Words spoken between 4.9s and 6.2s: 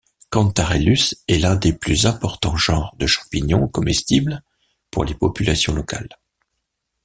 les populations locales.